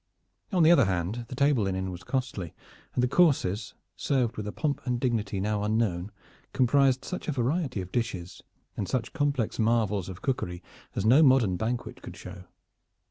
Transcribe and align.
On 0.51 0.63
the 0.63 0.71
other 0.71 0.85
hand 0.85 1.25
the 1.27 1.35
table 1.35 1.65
linen 1.65 1.91
was 1.91 2.03
costly, 2.03 2.55
and 2.95 3.03
the 3.03 3.07
courses, 3.07 3.75
served 3.95 4.35
with 4.35 4.47
a 4.47 4.51
pomp 4.51 4.81
and 4.83 4.99
dignity 4.99 5.39
now 5.39 5.61
unknown, 5.63 6.11
comprised 6.53 7.05
such 7.05 7.27
a 7.27 7.31
variety 7.31 7.81
of 7.81 7.91
dishes 7.91 8.41
and 8.75 8.89
such 8.89 9.13
complex 9.13 9.59
marvels 9.59 10.09
of 10.09 10.23
cookery 10.23 10.63
as 10.95 11.05
no 11.05 11.21
modern 11.21 11.55
banquet 11.55 12.01
could 12.01 12.17
show. 12.17 12.45